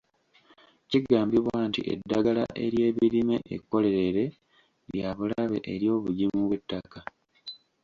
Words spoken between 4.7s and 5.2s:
lya